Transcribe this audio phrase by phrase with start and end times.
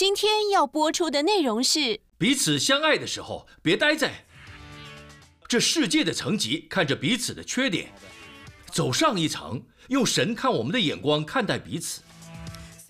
[0.00, 4.24] 今天要播出的内容是：彼此相爱的时候，别待在
[5.46, 7.92] 这世界的层级看着彼此的缺点，
[8.72, 12.00] 走上一层，用神看我们的眼光看待彼此，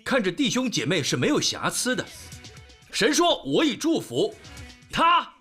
[0.04, 2.06] 看着弟兄姐妹是没有瑕疵的。
[2.92, 4.32] 神说：“我已祝福
[4.92, 5.34] 他，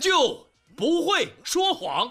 [0.00, 2.10] 就不会说谎。”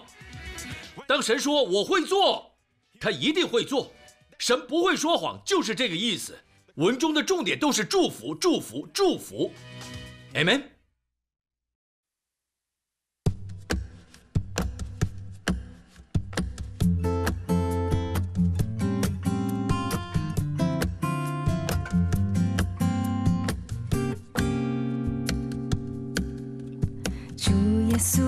[1.08, 2.54] 当神说我会做，
[3.00, 3.92] 他一定会做。
[4.38, 6.38] 神不会说谎，就是这个意思。
[6.76, 9.50] 文中的重点都是祝福，祝福，祝福。
[10.34, 10.62] Amen。
[27.36, 27.52] 主
[27.88, 28.22] 耶稣，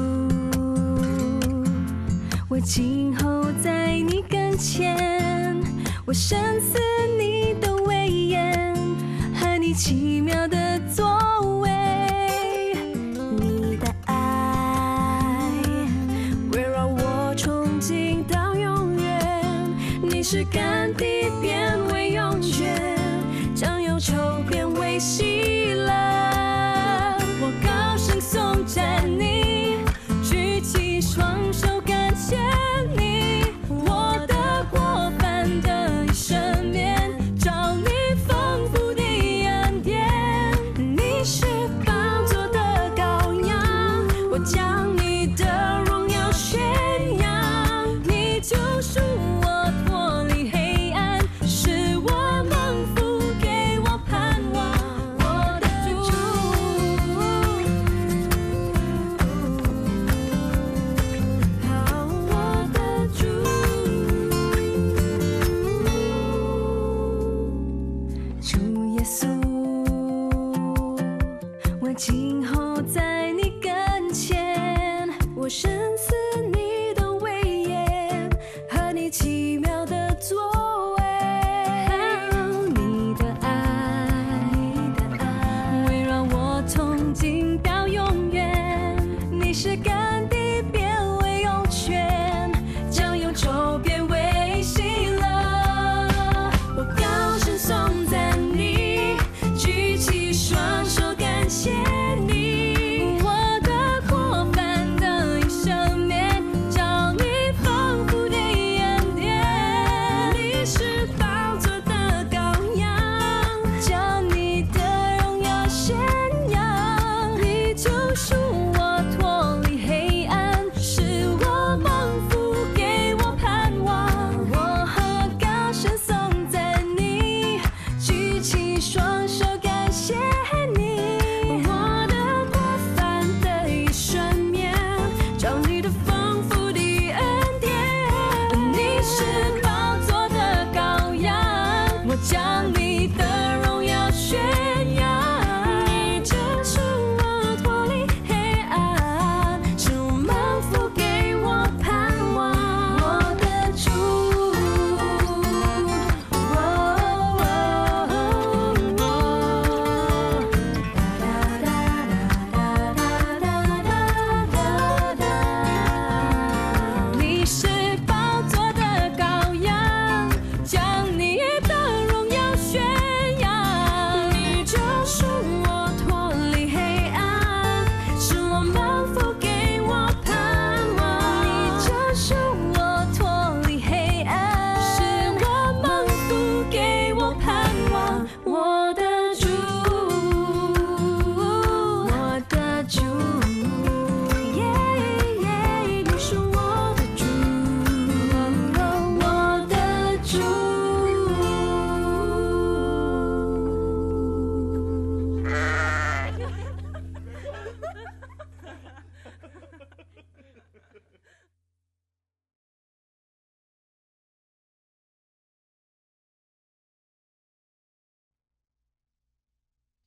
[2.48, 5.60] 我今后在你跟前，
[6.04, 6.78] 我深思
[9.72, 11.51] 奇妙的作为，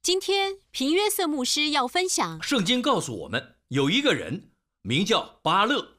[0.05, 4.51] 今天平约瑟牧师要分享圣经告诉我们，有一个人
[4.83, 5.97] 名叫巴勒。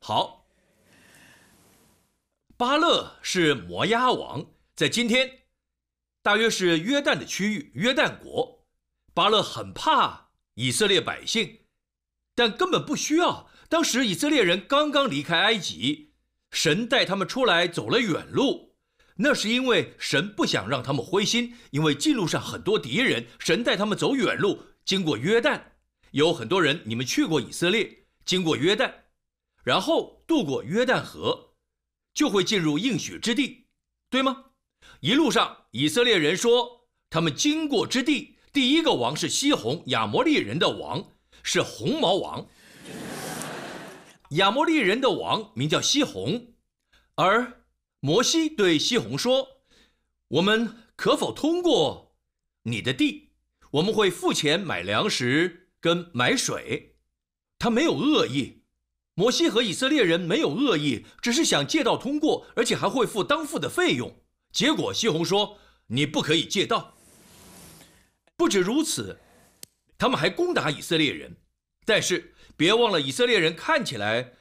[0.00, 0.46] 好，
[2.56, 5.40] 巴勒是摩押王，在今天
[6.22, 8.66] 大约是约旦的区域，约旦国。
[9.12, 11.66] 巴勒很怕以色列百姓，
[12.34, 13.50] 但根本不需要。
[13.68, 16.14] 当时以色列人刚刚离开埃及，
[16.50, 18.71] 神带他们出来走了远路，
[19.16, 25.60] 那是因为神不想让他们灰心，因为近路上很多敌人，神带他们走远路，经过约旦。
[26.12, 28.92] 有很多人，你们去过以色列，经过约旦，
[29.64, 31.54] 然后渡过约旦河，
[32.12, 33.66] 就会进入应许之地，
[34.10, 34.44] 对吗？
[35.00, 41.12] 一路上，以色列人说，他们经过之地，第一个王是西宏，亚摩利人的王，
[41.42, 42.46] 是红毛王。
[44.32, 46.54] 亚摩利人的王名叫西宏，
[47.14, 47.61] 而
[48.04, 49.62] 摩西对西宏说
[50.26, 52.16] ：“我们可否通过
[52.64, 53.30] 你的地？
[53.70, 56.94] 我们会付钱买粮食。”跟买水，
[57.58, 58.62] 他没有恶意。
[59.14, 64.22] 摩西和以色列人没有恶意，只是想借道通过，而且还会付当付的费用。
[64.52, 65.58] 结果西红说
[65.90, 66.96] ：“你不可以借道。”
[68.38, 69.18] 不止如此，
[69.98, 71.36] 他们还攻打以色列人。
[71.84, 74.34] 但是别忘了，以色列人看起来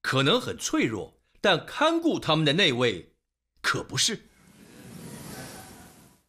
[0.00, 3.14] 可能很脆弱，但看顾他们的那位
[3.60, 4.28] 可不是。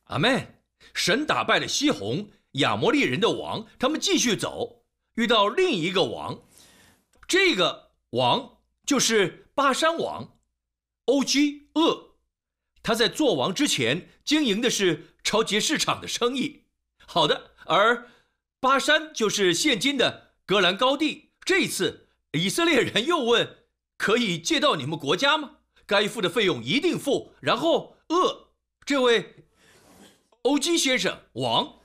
[0.05, 0.55] 阿门。
[0.93, 2.29] 神打败了西红。
[2.53, 4.83] 亚摩利人的王，他们继续走，
[5.13, 6.41] 遇到另一个王，
[7.27, 10.39] 这个王就是巴山王，
[11.05, 12.15] 欧基厄。
[12.81, 16.63] 他在做王之前经营的是超级市场的生意。
[17.05, 18.09] 好的，而
[18.59, 21.33] 巴山就是现今的格兰高地。
[21.41, 23.57] 这一次以色列人又问：
[23.97, 25.57] 可以借到你们国家吗？
[25.85, 27.33] 该付的费用一定付。
[27.41, 28.53] 然后厄
[28.85, 29.47] 这位
[30.43, 31.79] 欧基先生王。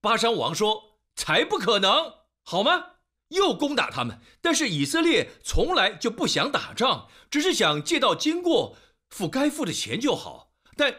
[0.00, 2.14] 巴山王说：“才不可能，
[2.44, 2.92] 好吗？”
[3.30, 8.76] 又攻打他们，但是以色列从来就不想打仗，只是想借道经过，
[9.10, 10.52] 付该付的钱就好。
[10.76, 10.94] 但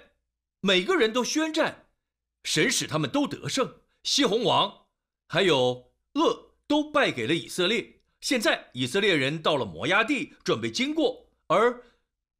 [0.60, 1.88] 每个人都宣战，
[2.44, 3.82] 神使他们都得胜。
[4.04, 4.88] 西红王
[5.30, 7.97] 还有恶都败给了以色列。
[8.28, 11.82] 现在以色列人到了摩崖地，准备经过，而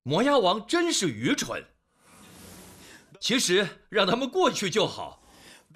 [0.04, 1.64] 摩崖王真是愚蠢。
[3.22, 5.24] 其实让他们过去就好。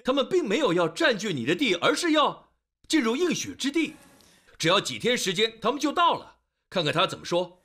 [0.04, 2.50] 他们并没有要占据你的地，而是要
[2.86, 3.94] 进入应许之地。
[4.58, 6.36] 只要几天时间，他们就到了。
[6.68, 7.62] 看看他怎么说。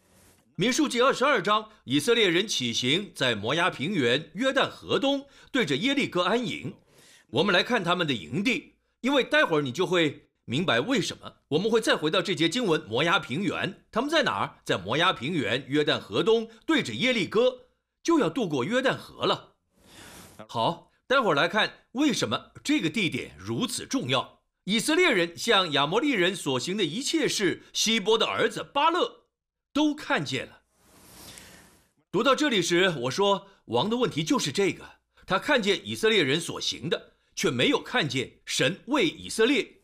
[0.55, 6.73] 民数记二十二章，以色列人起行，在摩崖平原约旦河东，对着耶利哥安营。
[7.29, 11.35] 我们来看他们的营地，因为待会儿你就会明白为什么。
[11.49, 14.59] 我们会再回到这节经文：摩崖平原，他们在哪儿？
[14.63, 17.67] 在摩崖平原约旦河东，对着耶利哥，
[18.01, 19.55] 就要渡过约旦河了。
[20.47, 20.87] 好。
[21.09, 24.41] 待会儿来看为什么这个地点如此重要。
[24.65, 29.27] 以色列人向亚摩利人所行的一切事，希波的儿子巴勒
[29.71, 30.63] 都看见了。
[32.11, 34.83] 读到这里时，我说王的问题就是这个：
[35.25, 39.76] 他看见以色列人所行的，却没有看见神为以色列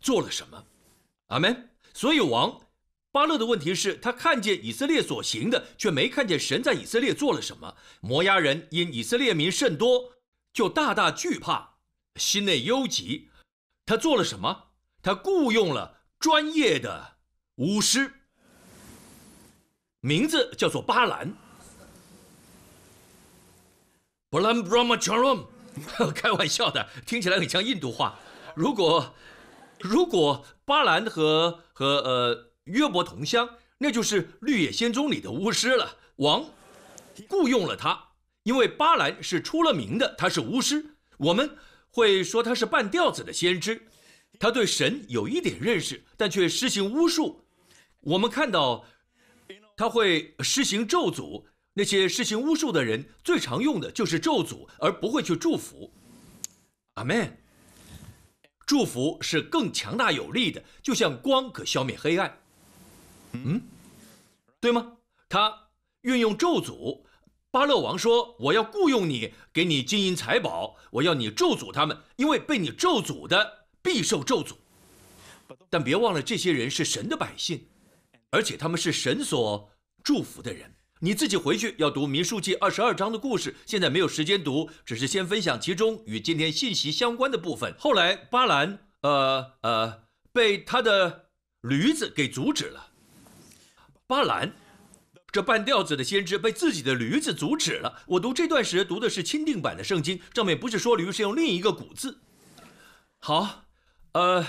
[0.00, 0.64] 做了什么。
[1.28, 1.70] 阿门。
[1.94, 2.60] 所以王
[3.10, 7.76] 巴勒的问题是他看见以色列所行的，却没看见神在以色列做了什么。
[8.00, 10.14] 摩押人因以色列民甚多。
[10.52, 11.76] 就大大惧怕，
[12.16, 13.30] 心内忧急。
[13.86, 14.70] 他做了什么？
[15.02, 17.18] 他雇佣了专业的
[17.56, 18.12] 巫师，
[20.00, 21.32] 名字叫做巴兰。
[24.30, 25.46] 布兰布拉马乔隆，
[26.14, 28.18] 开玩笑的，听起来很像印度话。
[28.56, 29.14] 如果
[29.80, 33.48] 如果巴兰和和呃约伯同乡，
[33.78, 35.96] 那就是《绿野仙踪》里的巫师了。
[36.16, 36.44] 王
[37.28, 38.06] 雇佣了他。
[38.44, 41.56] 因为巴兰是出了名的，他是巫师，我们
[41.90, 43.86] 会说他是半吊子的先知。
[44.38, 47.44] 他对神有一点认识，但却施行巫术。
[48.00, 48.86] 我们看到
[49.76, 55.92] 他会施行咒诅，那些施行巫术的人最常用的就是咒诅，而不会去祝福。
[56.94, 57.36] 阿门。
[58.68, 62.38] 祝福是更强大有力的，就像光可消灭黑暗。
[63.32, 63.62] 嗯，
[64.60, 64.98] 对吗？
[65.26, 65.70] 他
[66.02, 67.00] 运用咒诅。
[67.50, 70.76] 巴勒王说：“我要雇佣你，给你金银财宝。
[70.90, 74.52] 我要你咒诅他们，因为被你咒诅的必受咒诅。
[75.70, 77.66] 但别忘了，这些人是神的百姓，
[78.28, 79.70] 而且他们是神所
[80.04, 80.70] 祝福的人。
[81.00, 83.54] 你自己回去要读民数记二十二章的故事。
[83.66, 87.74] 现在没有时间读，只是先分享其中与今天信息相关的部分。
[87.78, 90.02] 后来巴兰，呃呃，
[90.32, 92.88] 被他的驴子给阻止了。
[94.06, 94.52] 巴兰。”
[95.30, 98.02] 这半吊子的先知被自己的驴子阻止了。
[98.06, 102.22] 我读这段时读的是钦定版的圣经，上面不是说驴是用另一个古字。
[103.18, 103.66] 好，
[104.12, 104.46] 呃，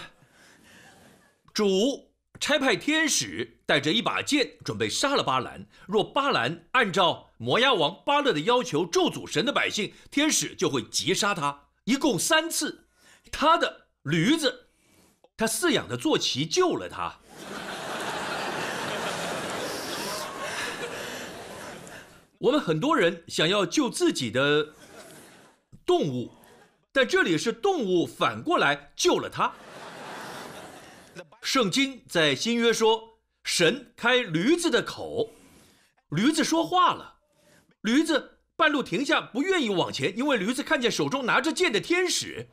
[1.53, 5.67] 主差派天使带着一把剑，准备杀了巴兰。
[5.85, 11.67] 若巴兰按照摩押王巴勒的要求咒诅神的百姓，天使就会击杀他。
[11.83, 12.87] 一共三次，
[13.31, 14.69] 他的驴子，
[15.37, 17.19] 他饲养的坐骑救了他。
[22.39, 24.73] 我们很多人想要救自己的
[25.85, 26.31] 动物，
[26.91, 29.53] 但这里是动物反过来救了他。
[31.43, 33.08] 圣经在新约说，
[33.51, 35.31] 神开驴子的口，
[36.09, 37.15] 驴子说话了，
[37.81, 42.47] 驴子半路停下，不愿意往前，因为驴子看见手中拿着剑的天使。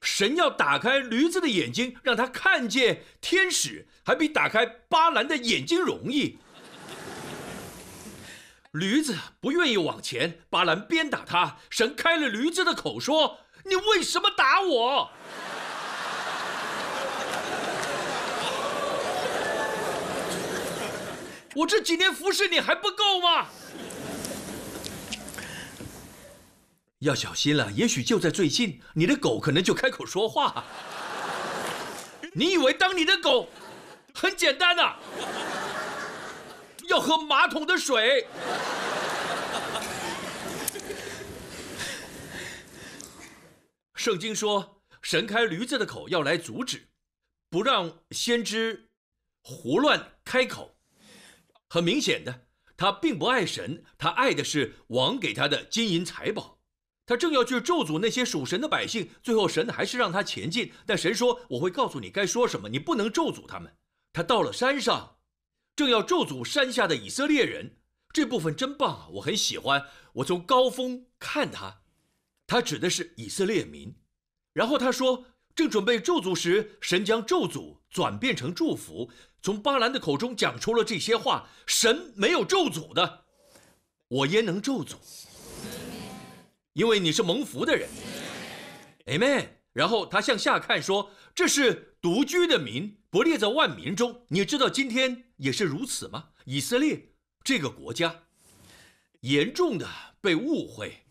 [0.00, 6.38] 神要打开驴子的眼睛，让他看见天使，还比打开巴兰的眼睛容易。
[8.70, 11.58] 驴子不愿意往前，巴兰鞭打他。
[11.68, 15.10] 神开了驴子的口，说：“你为什么打我？”
[21.58, 23.48] 我这几年服侍你还不够吗？
[27.00, 30.64] 要小心了，也许就在最近，你的狗可能就开口说话。
[32.32, 33.48] 你以为当你的狗
[34.14, 34.94] 很简单呐？
[36.88, 38.28] 要喝马桶的水。
[43.96, 46.86] 圣经说，神开驴子的口，要来阻止，
[47.50, 48.90] 不让先知
[49.42, 50.77] 胡乱开口。
[51.68, 52.46] 很明显的，
[52.76, 56.58] 他并不爱神，他爱的是王给他的金银财宝。
[57.06, 60.72] 他正要去咒诅那些属神的百姓，最后神还是让他前进。
[60.84, 63.76] 但神说：“我会告诉你该说什么，你不能咒诅他们。”
[64.12, 65.16] 他到了山上，
[65.74, 67.78] 正要咒诅山下的以色列人。
[68.12, 69.86] 这部分真棒啊，我很喜欢。
[70.14, 71.82] 我从高峰看他，
[72.46, 73.94] 他指的是以色列民。
[74.52, 75.24] 然后他说
[75.56, 79.10] ：“正准备咒诅时，神将咒诅转变成祝福，
[79.42, 81.48] 从巴兰的口中讲出了这些话。
[81.66, 83.24] 神没有咒诅的，
[84.08, 84.96] 我焉能咒诅？”
[86.74, 87.88] 因为你是蒙福的人
[89.06, 89.48] ，Amen。
[89.72, 94.24] 然后他向下看说：“这是独居的民，不列在万民中。
[94.28, 96.30] 你知道今天也是如此吗？
[96.46, 97.12] 以色列
[97.44, 98.22] 这个国家
[99.20, 99.86] 严重的
[100.20, 101.04] 被误会。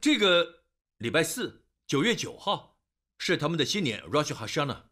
[0.00, 0.62] 这个
[0.98, 2.78] 礼拜四，九月九号
[3.18, 4.82] 是他们的新年 Rosh Hashanah。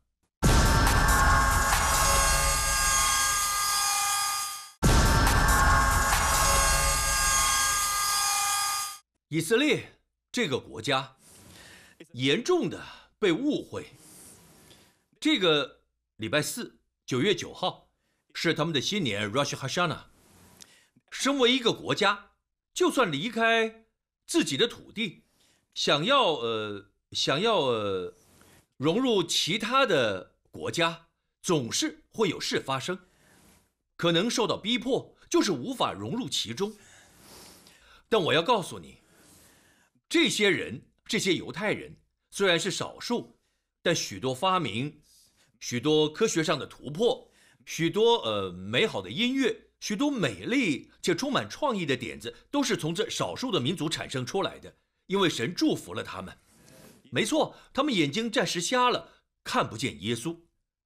[9.33, 9.95] 以色列
[10.31, 11.17] 这个国家
[12.13, 12.85] 严重的
[13.19, 13.87] 被误会。
[15.19, 15.81] 这个
[16.17, 17.89] 礼拜四，九月九号
[18.35, 20.03] 是他们的新年 Rosh Hashanah。
[21.11, 22.33] 身为一个国家，
[22.75, 23.87] 就算离开
[24.27, 25.23] 自己的土地，
[25.73, 28.13] 想要呃想要呃
[28.77, 31.07] 融入其他的国家，
[31.41, 32.99] 总是会有事发生，
[33.97, 36.77] 可能受到逼迫，就是无法融入其中。
[38.11, 39.01] 但我要告诉你。
[40.13, 41.97] 这些人，这些犹太人
[42.31, 43.39] 虽然是少数，
[43.83, 45.01] 但许多发明、
[45.59, 47.31] 许多科学上的突破、
[47.65, 54.77] 许多呃美好的音乐、许多美丽且充满创意的点子，都是从这少数的民族产生出来的。
[55.07, 56.37] 因为神祝福了他们。
[57.11, 60.37] 没错，他们眼睛暂时瞎了，看不见耶稣。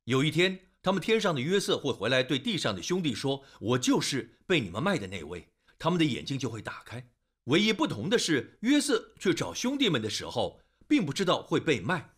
[0.05, 5.49] 有一天，他们天上的约瑟会回来，对地上的兄弟说：“我就是被你们卖的那位。”
[5.81, 7.11] 他们的眼睛就会打开。
[7.47, 12.15] 唯一不同的是，约瑟去找兄弟们的时候，并不知道会被卖。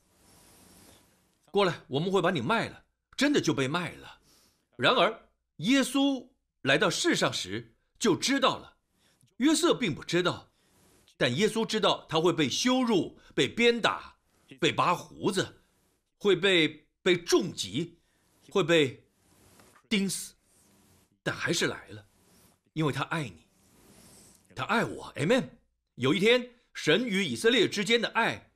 [1.50, 2.84] 过来，我们会把你卖了，
[3.16, 4.20] 真的就被卖了。
[4.76, 6.28] 然而，耶稣
[6.62, 8.76] 来到世上时就知道了，
[9.38, 10.50] 约瑟并不知道，
[11.16, 14.16] 但耶稣知道他会被羞辱、被鞭打、
[14.60, 15.62] 被拔胡子，
[16.18, 17.98] 会被被重击，
[18.50, 19.06] 会被
[19.88, 20.34] 钉死，
[21.22, 22.06] 但还是来了，
[22.72, 23.47] 因为他爱你。
[24.58, 25.50] 他爱我，Amen。
[25.94, 28.50] 有一天，神与以色列之间的爱，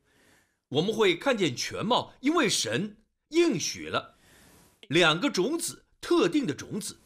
[0.66, 2.96] 我们会看见全貌，因为神
[3.28, 4.18] 应许了
[4.88, 6.98] 两个种子，特定的种子。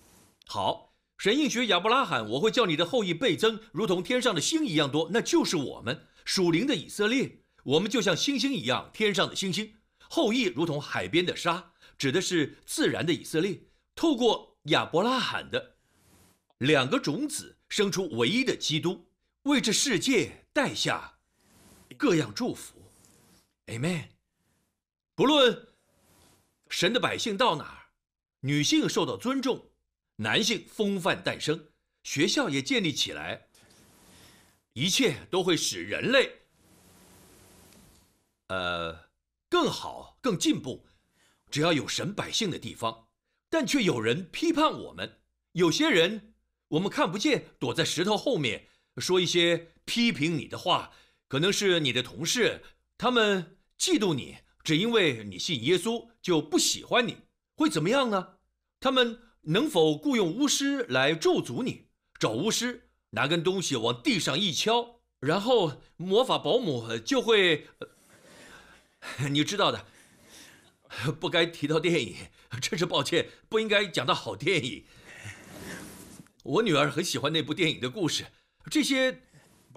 [0.46, 5.10] 好，神应许亚伯拉罕，我会叫你的后裔倍增，如同天上的星一样多。
[5.12, 9.74] 那就是我们属灵的以色列，我们就像星星一样，天上的星星。
[10.08, 13.60] 后裔如同海边的沙，指的是自然的以色列。
[13.94, 15.76] 透过亚伯拉罕的
[16.56, 17.55] 两个种子。
[17.68, 19.08] 生出唯一的基督，
[19.42, 21.18] 为这世界带下
[21.96, 22.90] 各样祝福
[23.66, 24.08] ，Amen。
[25.14, 25.68] 不论
[26.68, 27.86] 神的百姓到哪儿，
[28.40, 29.70] 女性受到尊重，
[30.16, 31.68] 男性风范诞生，
[32.02, 33.48] 学校也建立起来，
[34.74, 36.32] 一切都会使人类，
[38.48, 39.10] 呃，
[39.48, 40.86] 更好、更进步。
[41.50, 43.08] 只要有神百姓的地方，
[43.48, 45.20] 但却有人批判我们，
[45.52, 46.34] 有些人。
[46.68, 50.92] 我们看不见，躲在石头后面说一些批评你的话，
[51.28, 52.62] 可能是你的同事，
[52.98, 57.18] 他们嫉妒你，只因为你信耶稣就不喜欢你，
[57.56, 58.38] 会怎么样呢？
[58.80, 61.86] 他们能否雇佣巫师来咒诅你？
[62.18, 67.66] 找巫师拿根东西往地上一敲，然后魔法保姆就会，
[69.30, 69.86] 你知道的。
[71.20, 72.16] 不该提到电影，
[72.60, 74.84] 真是抱歉，不应该讲到好电影。
[76.46, 78.26] 我女儿很喜欢那部电影的故事，
[78.70, 79.22] 这些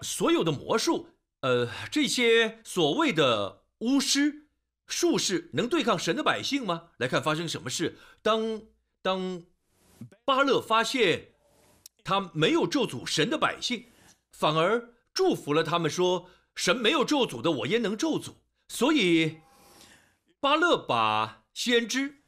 [0.04, 1.10] 所有的魔术，
[1.42, 4.50] 呃，这些所谓的巫师、
[4.86, 6.90] 术士能对抗神的百姓吗？
[6.98, 7.98] 来看发生什么事。
[8.22, 8.62] 当
[9.02, 9.44] 当
[10.24, 11.30] 巴勒发现
[12.04, 13.88] 他没有咒诅神的百姓，
[14.32, 18.36] 反而祝福了他们，说神没有咒诅的，我焉能咒诅？
[18.68, 19.40] 所以
[20.40, 22.22] 巴勒把先知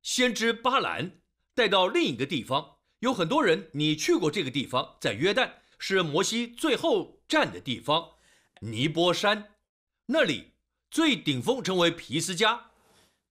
[0.00, 1.20] 先知巴兰
[1.54, 2.75] 带到另一个地方。
[3.00, 8.12] 有很多人，你去过这个地方，在约旦，是摩西最后站的地方，
[8.60, 9.54] 尼波山，
[10.06, 10.52] 那里
[10.90, 12.70] 最顶峰称为皮斯加。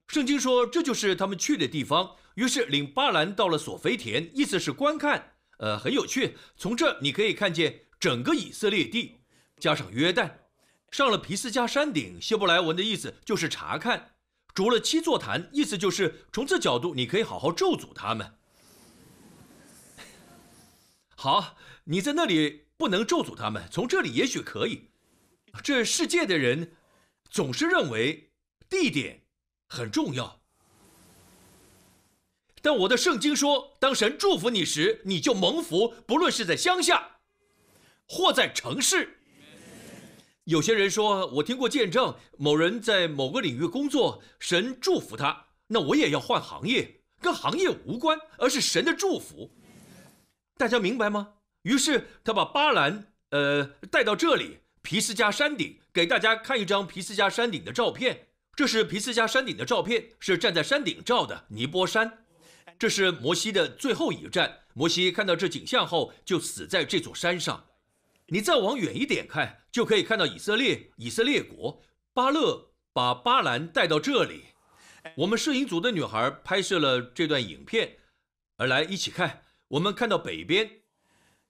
[0.08, 2.16] 圣经说这就是他们去的地方。
[2.36, 6.38] 于是领巴兰到了索菲田，意思是观看，呃，很有趣。
[6.58, 9.22] 从这你可以看见整个以色列地，
[9.58, 10.32] 加上约旦，
[10.92, 14.16] 上了皮斯加山顶，希伯来文的意思就是查看，
[14.54, 18.36] 筑了七座坛，意思就是从这角度你可以好好咒诅他们。
[21.26, 24.92] 好，你在那里不能咒诅他们，从这里也许可以。
[25.64, 26.76] 这世界的人
[27.32, 28.30] 总是认为
[28.70, 29.24] 地点
[29.68, 30.40] 很重要，
[32.62, 37.18] 但我的圣经说，当神祝福你时，你就蒙福，不论是在乡下
[38.08, 39.18] 或在城市。
[40.44, 49.50] 有些人说，我听过见证，某人在某个领域工作，神祝福他，那我也要换行业，跟行业无关，而是神的祝福。
[50.58, 51.34] 大家明白吗？
[51.64, 58.28] 于是他把巴兰呃带到这里皮斯加山顶，给大家看一张皮斯加山顶的照片。
[58.56, 62.26] 这是皮斯加山顶的照片，是站在山顶照的尼波山。
[62.80, 64.60] 这是摩西的最后一站。
[64.74, 67.66] 摩西看到这景象后，就死在这座山上。
[68.28, 71.82] 你再往远一点看，就可以看到以色列，以色列国
[72.14, 74.46] 巴勒把巴兰带到这里。
[75.18, 77.98] 我们摄影组的女孩拍摄了这段影片，
[78.58, 79.42] 而来一起看。
[79.76, 80.84] 我们看到北边，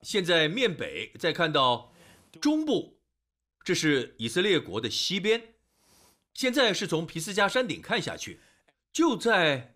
[0.02, 1.94] 现在面北，再看到
[2.42, 3.00] 中部，
[3.64, 5.54] 这是以色列国的西边。
[6.34, 8.40] 现在是从皮斯加山顶看下去，
[8.92, 9.76] 就在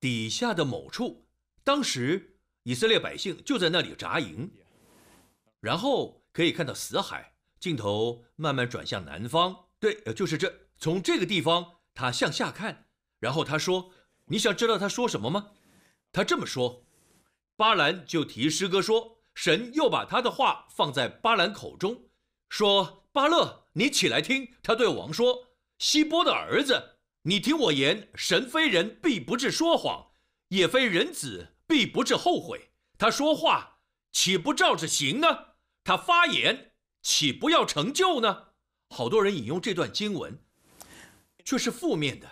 [0.00, 1.26] 底下的某处。
[1.62, 4.50] 当时以色列百姓就在那里扎营，
[5.60, 7.34] 然后可以看到死海。
[7.60, 10.68] 镜头慢慢转向南方，对，就是这。
[10.78, 12.86] 从这个地方，他向下看，
[13.20, 13.92] 然后他说
[14.28, 15.50] ：“你想知道他说什么吗？”
[16.12, 16.86] 他这么说。
[17.56, 22.08] 巴兰就提诗歌说：“神又把他的话放在巴兰口中，
[22.48, 24.48] 说：巴勒，你起来听。
[24.60, 28.10] 他对王说：希波的儿子，你听我言。
[28.16, 30.14] 神非人，必不至说谎；
[30.48, 32.70] 也非人子，必不至后悔。
[32.98, 33.78] 他说话，
[34.10, 35.26] 岂不照着行呢？
[35.84, 38.48] 他发言，岂不要成就呢？
[38.90, 40.40] 好多人引用这段经文，
[41.44, 42.28] 却是负面的。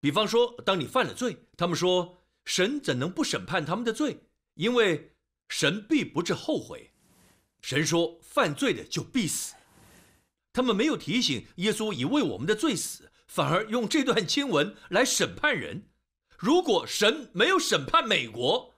[0.00, 4.22] 比方说，当你犯了罪，他们说：神怎能不审判他们的罪？”
[4.56, 5.12] 因为
[5.48, 6.92] 神必不至后悔，
[7.60, 9.54] 神说犯罪的就必死。
[10.52, 15.90] 他们没有提醒耶稣已为我们的罪死，反而用这段经文来审判人。
[16.38, 18.74] 如果神没有审判美国，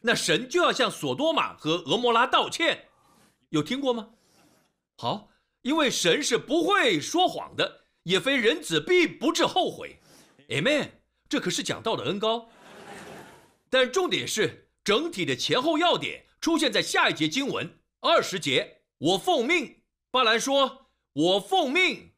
[0.00, 2.88] 那神就要向索多玛和俄摩拉道歉。
[3.50, 4.10] 有听过吗？
[4.96, 5.30] 好，
[5.62, 10.00] 因为神是不会说谎的，也非人子必不至后悔。
[10.48, 10.90] Amen。
[11.28, 12.50] 这可是讲道的恩高。
[13.70, 14.61] 但重点是。
[14.84, 18.78] 整体的前后要点出现在下一节经文二十节。
[18.98, 22.12] 我奉命，巴兰说：“我奉命，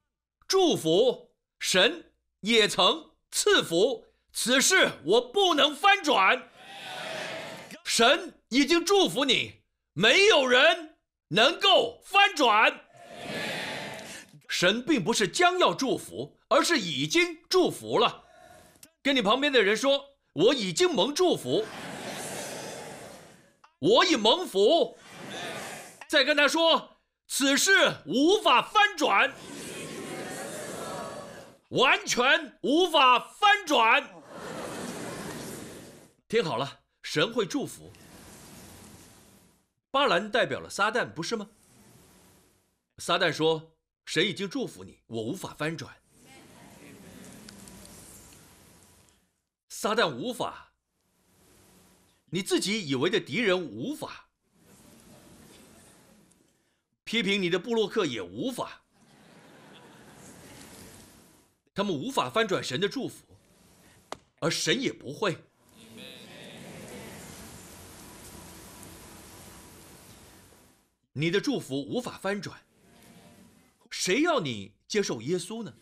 [0.46, 6.50] 祝福神也曾赐福，此事我不能翻转。
[7.84, 9.60] 神已经祝福你，
[9.92, 10.96] 没有人
[11.28, 12.80] 能够翻转。
[14.48, 18.24] 神并不是将要祝福，而是已经祝福了。
[19.02, 21.66] 跟你旁边的人说：我已经蒙祝福。”
[23.84, 24.96] 我已蒙福，
[26.08, 26.96] 再跟他说，
[27.28, 27.70] 此事
[28.06, 29.30] 无法翻转，
[31.68, 34.02] 完全无法翻转。
[36.26, 37.92] 听好了，神会祝福。
[39.90, 41.46] 巴兰代表了撒旦，不是吗？
[42.96, 45.94] 撒旦说，神已经祝福你，我无法翻转。
[49.68, 50.70] 撒旦无法。
[52.34, 54.28] 你自己以为的敌人无法
[57.04, 58.82] 批评你的布洛克，也无法，
[61.72, 63.24] 他们无法翻转神的祝福，
[64.40, 65.38] 而神也不会。
[71.12, 72.60] 你的祝福无法翻转。
[73.90, 75.72] 谁要你接受耶稣呢？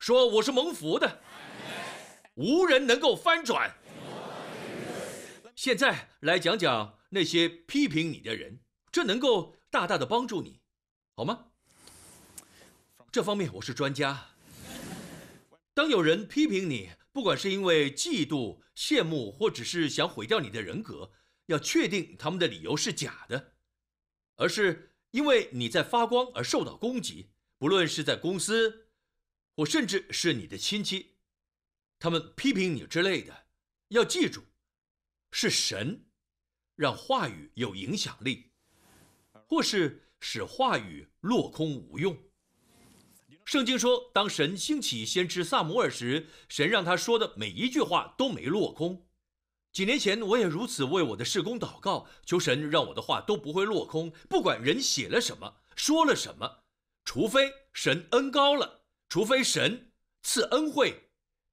[0.00, 1.22] 说我是蒙福的，
[2.34, 3.76] 无人能够翻转。
[5.54, 10.60] 现在来讲讲那些批评你的人，这能够大大的帮助你，
[11.14, 11.46] 好吗？
[13.12, 14.28] 这方面我是专家。
[15.74, 21.12] 当有人批评你，不管是因为嫉妒、羡慕，或者是想毁掉你的人格，
[21.46, 23.54] 要确定他们的理由是假的，
[24.36, 28.86] 而是因为你在发光而受到攻击，不论是在公司，
[29.56, 31.09] 或甚至是你的亲戚，
[32.00, 33.44] 他们批评你之类的，
[33.88, 34.42] 要记住，
[35.30, 36.06] 是神
[36.74, 38.50] 让话语有影响力，
[39.46, 42.16] 或是使话语落空无用。
[43.44, 49.06] 圣经说，当神兴起先知萨摩尔时，神让他说的每一句话都没落空。
[49.70, 56.64] 几年前，我也如此为我的事工祷告，求神让我的话都不会落空，不管人写了什么，说了什么，
[57.04, 61.09] 除非神恩高了，除非神赐恩惠，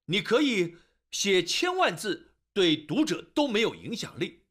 [0.08, 0.78] 你可以
[1.12, 4.44] 写千万字，对读者都没有影响力。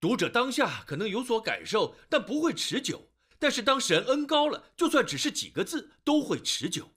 [0.00, 3.10] 读者当下可能有所感受，但不会持久。
[3.38, 6.92] 但是当神恩高了，就算只是几个字，都会持久。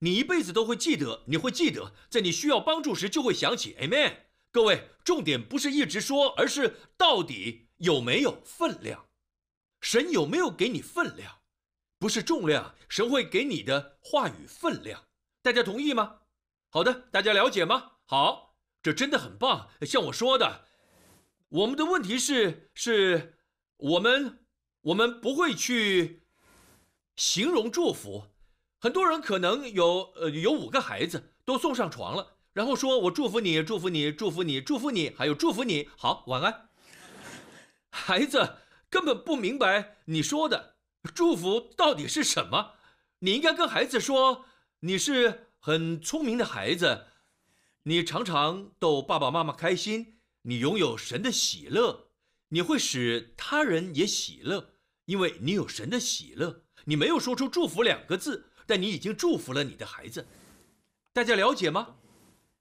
[0.00, 3.74] 你一辈子都会记得，你会记得，在你需要帮助时就会想起。
[3.80, 4.24] Amen。
[4.52, 9.08] 各位，重点不是一直说，而是到底有没有分量？
[9.80, 11.40] 神有没有给你分量？
[11.98, 15.08] 不是重量，神会给你的话语分量。
[15.42, 16.20] 大家同意吗？
[16.76, 17.92] 好的，大家了解吗？
[18.04, 19.70] 好，这真的很棒。
[19.80, 20.66] 像我说的，
[21.48, 23.38] 我们的问题是，是
[23.78, 24.40] 我们。
[24.82, 26.26] 我们不会去
[27.16, 28.26] 形容祝福。
[28.78, 35.88] 很多人可能有呃有五个孩子都送上床了，然后说我祝福你，祝福你，祝福你，祝福你，还有祝福你。
[35.96, 36.68] 好，晚安。
[37.88, 38.58] 孩子
[38.90, 40.76] 根本不明白你说的
[41.14, 42.74] 祝福到底是什么。
[43.20, 44.44] 你应该跟孩子说，
[44.80, 47.06] 你是很聪明的孩子，
[47.82, 52.10] 你常常逗爸爸妈妈开心，你拥有神的喜乐，
[52.50, 54.74] 你会使他人也喜乐。
[55.06, 60.28] 因为你有神的喜乐，你没有说出祝福两个字，但你已经祝福了你的孩子。
[61.12, 61.96] 大家了解吗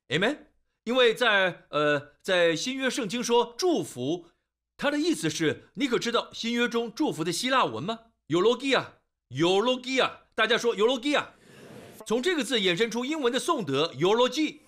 [0.07, 0.39] ？Amen。
[0.85, 4.31] 因为在呃，在新约圣经说祝福，
[4.77, 11.27] 它的意思是你可知道新约中祝福的希腊文吗？Elogia，Elogia，大家说 Elogia
[12.05, 14.59] 从这个字衍生出英文的颂德 eulogy。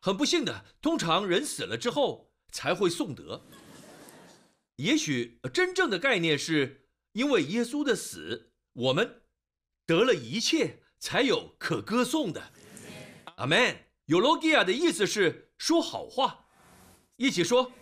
[0.00, 3.46] 很不幸的，通常人死了之后才会颂德。
[4.76, 9.22] 也许真正的概念是因为耶稣的死，我们
[9.86, 12.52] 得了一切，才有可歌颂的。
[13.36, 13.76] 阿门。
[14.06, 16.46] 有 logia 的意思是说好话，
[17.16, 17.72] 一起说。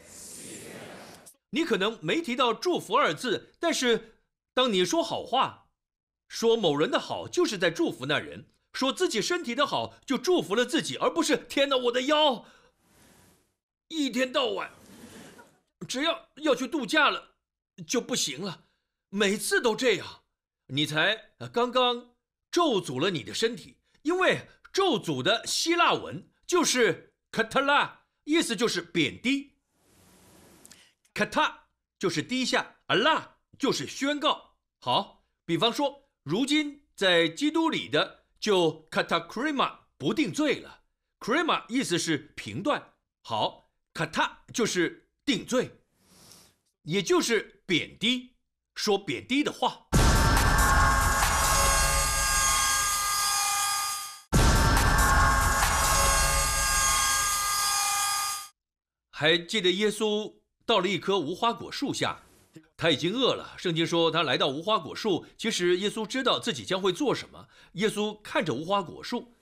[1.50, 4.20] 你可能没提到祝福二字，但是
[4.54, 5.61] 当你说好话，
[6.32, 12.46] 说某人的好，就是在祝福那人；说自己身体的好，就祝福了自己，而不是天哪，我的腰，
[13.88, 14.72] 一天到晚。
[15.86, 17.34] 只要要去度假了，
[17.86, 18.64] 就不行了，
[19.10, 20.22] 每次都这样，
[20.68, 22.14] 你才刚刚
[22.50, 29.58] 咒诅了你的身体，因为咒诅的希腊文就是 “kata”，意思就是贬低
[31.12, 31.56] ，“kata”
[31.98, 33.22] 就是低下，“allah”
[33.58, 34.54] 就是宣告。
[34.80, 40.82] 好，比方说，如今在基督里的就 “kata krima” 不定罪了
[41.18, 42.94] ，“krima” 意思是评断。
[43.22, 45.00] 好，“kata” 就是。
[45.24, 45.70] 定罪，
[46.82, 48.34] 也就是贬低，
[48.74, 49.86] 说贬低的话。
[59.10, 62.20] 还记得耶稣到了一棵无花果树下，
[62.82, 63.54] 他已经饿了。
[63.56, 67.46] 圣经说他来到无花果树，其实耶稣知道自己将会做什么。
[67.74, 69.32] 耶稣看着无花果树，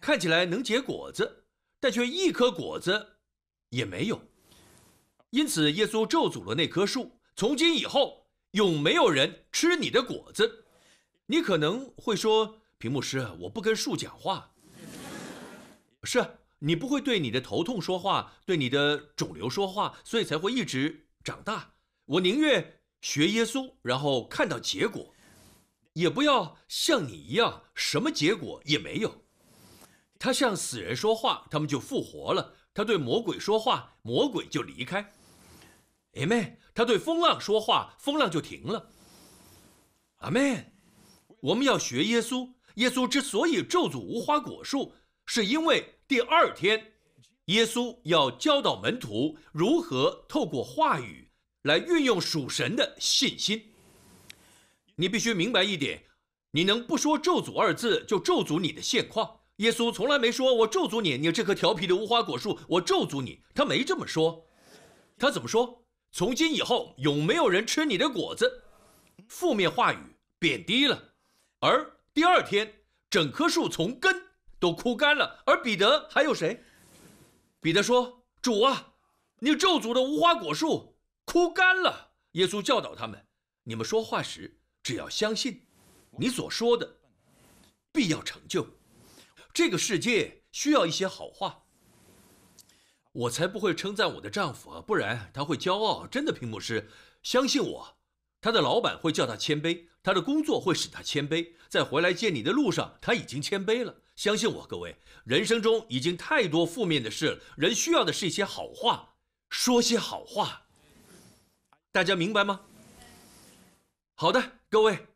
[0.00, 1.44] 看起来能结果子，
[1.78, 3.18] 但却一颗果子
[3.68, 4.22] 也没有。
[5.28, 7.18] 因此，耶稣咒诅了那棵树。
[7.34, 10.64] 从今以后，永没有人吃你的果子。
[11.26, 14.52] 你可能会说，屏幕师，我不跟树讲话。
[16.04, 16.24] 是
[16.60, 21.74] 你不会对你的头痛说话，对你的肿瘤说话，所以才会一直长大。
[22.06, 25.14] 我宁愿学耶稣，然后看到结果，
[25.92, 29.24] 也不要像你一样，什么结果也没有。
[30.18, 35.12] 他向死人说话，他们就复活了；他对魔鬼说话，魔鬼就离开。
[36.14, 38.90] 阿妹，他对风浪说话，风浪就停了。
[40.16, 40.72] 阿妹，
[41.40, 42.54] 我们要学耶稣。
[42.76, 46.92] 耶稣之所以咒诅无花果树，是因为第二天，
[47.46, 51.25] 耶稣要教导门徒如何透过话语
[51.66, 53.74] 来运用属神的信心。
[54.94, 56.04] 你必须明白一点，
[56.52, 59.40] 你能不说咒诅二字就咒诅你的现况。
[59.56, 64.46] 耶稣从来没说“我咒诅你，你这棵调皮的无花果树，我咒诅你”，他没这么说。
[65.18, 65.82] 他怎么说？
[66.12, 68.62] 从今以后，永没有人吃你的果子。
[69.28, 69.98] 负面话语
[70.38, 71.14] 贬低了，
[71.58, 72.72] 而第二天，
[73.10, 74.14] 整棵树从根
[74.60, 75.42] 都枯干了。
[75.46, 76.62] 而彼得还有谁？
[77.60, 78.92] 彼得说：“主啊，
[79.40, 80.95] 你咒诅的无花果树
[81.36, 83.26] 枯干了。”耶稣教导他们
[83.64, 85.66] ：“你们说话时，只要相信，
[86.18, 86.96] 你所说的
[87.92, 88.66] 必要成就。
[89.52, 91.64] 这个世界需要一些好话。
[93.12, 96.06] 我才不会称赞我的丈夫啊，不然他会骄傲。
[96.06, 96.90] 真的，屏幕师，
[97.22, 97.98] 相信我，
[98.40, 104.02] 他的老板会叫他谦卑，他的工作会使他谦卑，在回来见你的路上，他已经谦卑了。
[104.14, 109.16] 相信我，各位，人生中已经太多负面的事了，人需要的是一些好话，
[109.50, 110.65] 说些好话。
[111.96, 112.60] 大家明白吗？
[114.16, 115.06] 好的，各位，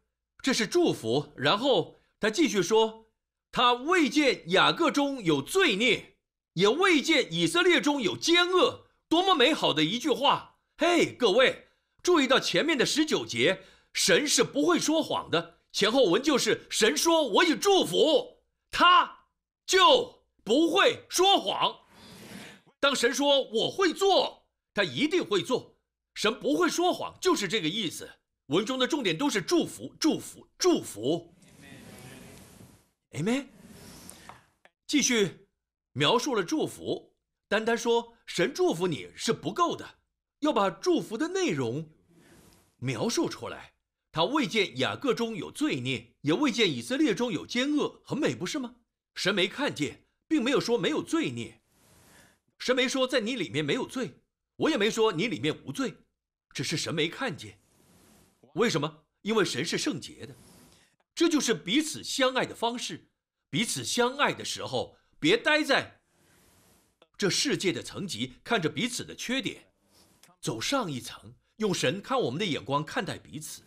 [0.43, 1.31] 这是祝福。
[1.37, 3.05] 然后他继续说，
[3.53, 6.17] 他未见雅各中有罪孽。
[6.55, 10.57] 也未见以色列中有奸恶，多么美好的一句话！
[10.79, 11.69] 嘿，各位，
[12.03, 13.61] 注意到前面的十九节，
[13.93, 15.59] 神是不会说谎的。
[15.73, 18.39] 前后文就是神说：“我已祝福
[18.71, 19.27] 他，
[19.67, 21.81] 就不会说谎。”
[22.81, 25.77] 当神说我会做，他一定会做。
[26.21, 28.07] 神不会说谎，就是这个意思。
[28.49, 31.35] 文中的重点都是祝福，祝福，祝福。
[33.13, 33.47] Amen。
[34.87, 35.49] 继续。
[35.93, 37.17] 描述了祝福，
[37.49, 39.89] 单单说神祝福你是不够的，
[40.41, 41.89] 要把祝福的内容
[42.77, 43.73] 描述出来。
[44.13, 48.75] 他未见雅各中有罪孽，也未见以色列中有奸恶，很美，不是吗？
[49.15, 51.63] 神没看见，并没有说没有罪孽，
[52.59, 54.21] 神没说在你里面没有罪，
[54.57, 55.95] 我也没说你里面无罪，
[56.53, 57.61] 只是神没看见。
[58.55, 59.05] 为什么？
[59.23, 60.35] 因为神是圣洁的，
[61.15, 63.09] 这就是彼此相爱的方式。
[63.51, 64.97] 彼此相爱的时候。
[65.23, 66.01] 别待在
[67.19, 69.71] 这世界的层级，看着彼此的缺点，
[70.41, 73.61] 走上一层，用神看我们的眼光看待彼此，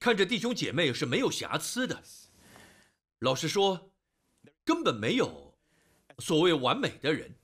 [0.00, 2.02] 看着弟兄姐妹是没有瑕疵的。
[3.20, 3.92] 老实说，
[4.64, 5.56] 根本没有
[6.18, 7.36] 所谓完美的人。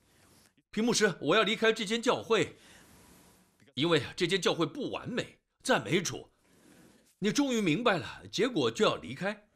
[0.69, 2.57] 屏幕师，我要离开这间教会，
[3.73, 5.39] 因为这间教会不完美。
[5.63, 6.29] 赞美主，
[7.19, 9.47] 你终于明白了，结果就要离开。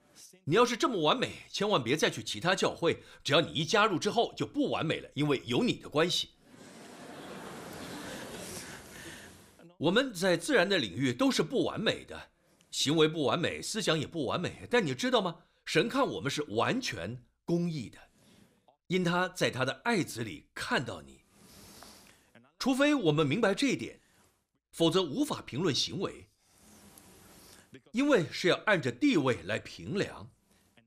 [0.46, 3.04] 你要是这么完美，千万别再去其他教会。
[3.24, 6.30] 只要你一加入之后，就不完美了，因为有你的关系。
[9.78, 12.30] 我们在自然的领域都是不完美的，
[12.72, 14.66] 行为不完美，思想也不完美。
[14.72, 15.44] 但你知道吗？
[15.66, 18.00] 神看我们是完全公义的，
[18.88, 21.20] 因他在他的爱子里看到你。
[22.58, 24.00] 除非我们明白这一点，
[24.78, 26.30] 否则无法评论行为，
[27.94, 30.30] 因为是要按着地位来评量。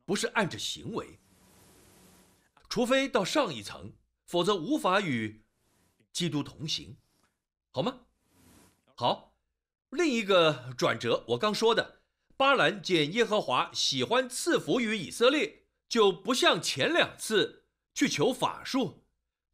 [0.04, 1.18] 不是按着行为，
[2.68, 3.92] 除非到上一层，
[4.26, 5.44] 否则无法与
[6.12, 6.96] 基督同行，
[7.72, 8.02] 好吗？
[8.94, 9.36] 好，
[9.90, 12.02] 另一个转折，我刚说的，
[12.36, 19.04] 巴兰见耶和华喜欢赐福于以色列，就不像前两次去求法术，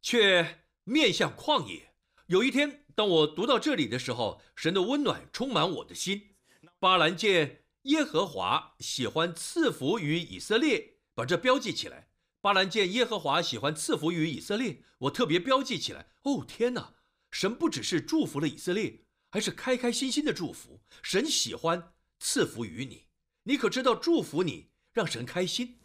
[0.01, 1.93] 却面向旷野。
[2.25, 6.31] 有一天，当我读到这里的时候，神的温暖充满我的心。
[6.79, 7.61] 巴兰见。
[7.83, 12.09] 耶和华喜欢赐福于以色列，把这标记起来。
[12.41, 16.07] 巴兰见耶和华喜欢赐福于以色列，我特别标记起来。
[16.23, 16.95] 哦天哪，
[17.29, 20.81] 神不只是祝福了以色列，还是开开心心的祝福。
[21.03, 23.05] 神喜欢赐福于你，
[23.43, 25.77] 你可知道祝福你让神开心？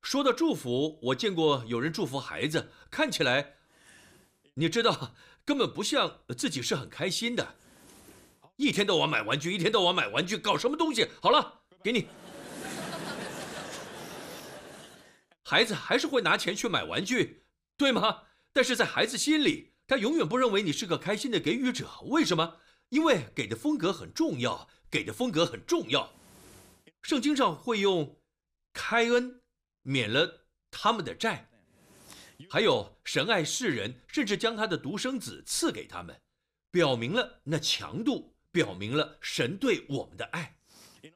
[0.00, 3.56] 说到祝福，我见过有人祝福孩子，看起来，
[4.54, 5.14] 你知道
[5.48, 7.54] 根本不像自己是很开心的。
[8.56, 11.08] 一天到晚买玩具，一天到晚买玩具，搞什么东西？
[11.22, 12.06] 好了，给你。
[15.42, 17.44] 孩子还是会拿钱去买玩具，
[17.78, 18.24] 对吗？
[18.52, 21.88] 但是在孩子心里，他永远不认为你是个开心的给予者。
[22.08, 22.58] 为什么？
[22.90, 26.12] 因为给的风格很重要，给的风格很重要。
[27.00, 28.18] 圣经上会用
[28.74, 29.40] 开恩，
[29.80, 31.48] 免了他们的债，
[32.48, 36.20] 还有神爱世人，甚至将他的独生子赐给他们，
[36.70, 38.34] 表明了那强度。
[38.50, 40.58] 表明了神对我们的爱。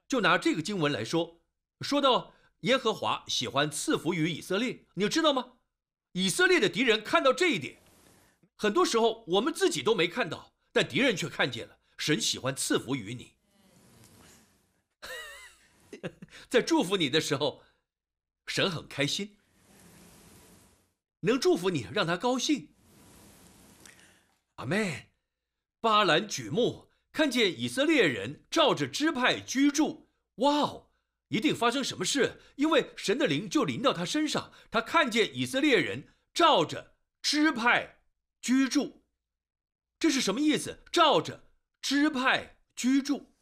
[0.06, 1.40] 就拿这个经文来说，
[1.80, 5.54] 说到耶和华喜欢赐福于以色列，你知道吗？
[6.12, 7.78] 以色列的敌人看到这一点，
[8.54, 11.78] 很多时候我们自己都没看到，但敌人却看见了。
[11.96, 13.34] 神喜欢赐福于你，
[16.50, 17.64] 在祝福你的时候，
[18.46, 19.38] 神很开心，
[21.22, 22.74] 能祝福你，让他高兴。
[24.56, 25.06] 阿门。
[25.80, 30.90] 巴兰举目看见以色列人照着支派居住，哇哦，
[31.26, 34.52] 一定发生什么事，因为神的灵就临到他身上。
[34.70, 37.98] 他看见以色列人照着支派
[38.40, 39.02] 居住，
[39.98, 40.84] 这是什么意思？
[40.92, 41.48] 照着
[41.80, 43.32] 支派居住。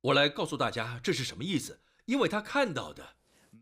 [0.00, 3.16] 我来告诉大家这是什么意思，因为他看到的，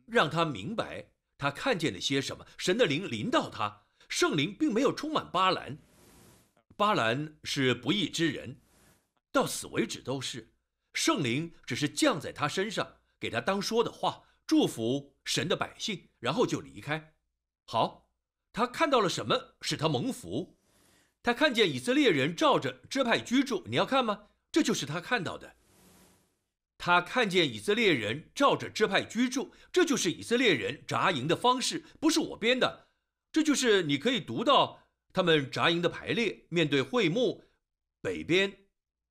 [0.06, 2.46] 让他明白他看见了些什么。
[2.56, 5.76] 神的灵临到他，圣灵并没有充满巴兰。
[6.76, 8.60] 巴兰是不义之人，
[9.32, 10.52] 到死为止都是。
[10.94, 17.14] 圣灵只是降在他身上，给他当说的话，祝福神的百姓，然后就离开。
[17.66, 18.08] 好，
[18.52, 20.56] 他看到了什么使他蒙福？
[21.24, 24.28] 他看见以色列人照着支派居住，你要看吗？
[24.52, 25.56] 这就是他看到的。
[26.84, 32.88] 他看见以色列人照着支派居住，这就是以色列人扎营的方式，不是我编的。
[33.30, 37.44] 这就是你可以读到他们扎营的排列，面对会幕，
[38.00, 38.66] 北边、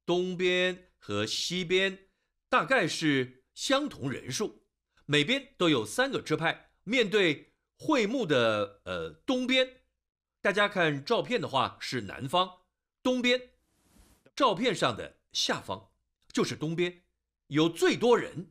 [0.06, 2.10] 东边和西边
[2.50, 4.66] 大概是相同人数，
[5.06, 9.78] 每边都有三个支派，面对会幕的呃东边。
[10.42, 12.64] 大家看照片的话是南方，
[13.02, 13.52] 东边，
[14.36, 15.94] 照片上的下方
[16.34, 17.04] 就是东边。
[17.52, 18.50] 有最多人，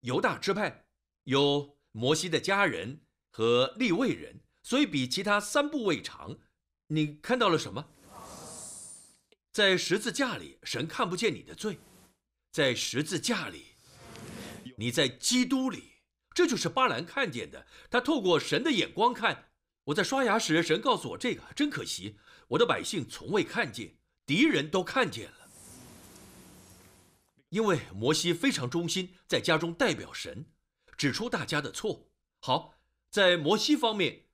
[0.00, 0.86] 犹大支派
[1.22, 6.36] 有摩西的家人和利未人，所以比其他三部位长。
[6.88, 7.86] 你看到了什么？
[9.52, 11.76] 在十字架里，神看不见你的罪；
[12.50, 13.76] 在十字架里，
[14.76, 15.92] 你在基督里，
[16.34, 17.68] 这就是巴兰看见的。
[17.88, 19.50] 他透过神的眼光看。
[19.84, 22.18] 我在刷牙时，神告诉我这个，真可惜，
[22.48, 23.96] 我的百姓从未看见，
[24.26, 25.45] 敌人都看见了。
[27.50, 30.46] 因为摩西非常忠心，在家中代表神，
[30.96, 32.08] 指出大家的错。
[32.40, 32.74] 好，
[33.10, 34.24] 在摩西方面，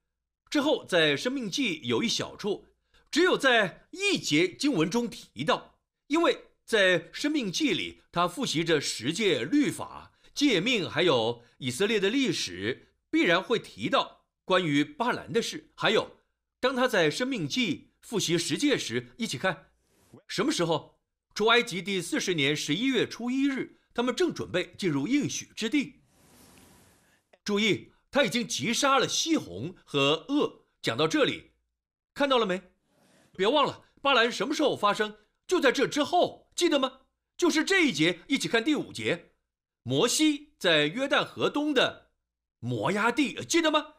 [0.49, 2.67] 之后在生命记有一小处，
[3.11, 15.71] 只有在一节经文中提到，因为在生命记里，他复习着十诫律法、诫命，还有以色列的历史，必然会提到关于巴兰的事。
[15.75, 16.17] 还有，
[16.59, 19.71] 当他在生命记复习十诫时，一起看，
[20.27, 20.92] 什么时候？
[21.35, 26.03] 出埃及第四十年十一月初一日，他们正准备进入应许之地。
[27.45, 30.67] 注意，他已经击杀了西红和恶。
[30.83, 31.53] 讲到这里，
[32.13, 32.61] 看到了没？
[33.37, 35.17] 别忘了，巴兰什么时候发生？
[35.47, 37.01] 就在这之后，记得吗？
[37.37, 38.21] 就是这一节。
[38.29, 39.33] 一起看第五节，
[39.83, 42.11] 摩西在约旦河东的
[42.59, 43.95] 摩崖地，记得吗？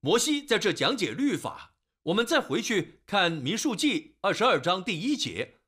[0.00, 1.74] 摩西在这讲解律法。
[2.04, 5.60] 我们再回去看民数记二十二章第一节。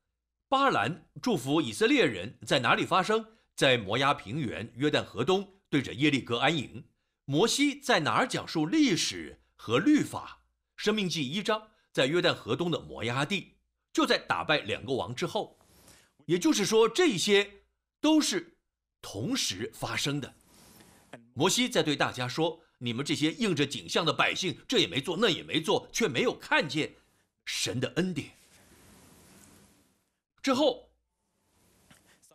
[0.49, 3.25] 巴兰祝福以色列人在哪里发生？
[3.53, 6.85] 在摩崖平原、约旦河东，对着耶利哥安营。
[7.25, 10.43] 摩西在哪儿讲述历史和律法？
[10.77, 13.57] 生命记一章，在约旦河东的摩崖地，
[13.91, 15.59] 就在打败两个王之后。
[16.25, 17.63] 也就是说，这些
[17.99, 18.57] 都是
[19.01, 20.33] 同时发生的。
[21.33, 26.95] 摩西在对大家说：“你们这些应着景象的百姓，这也没做，那也没做，却没有看见
[27.43, 28.31] 神的恩典。”
[30.47, 30.93] 之后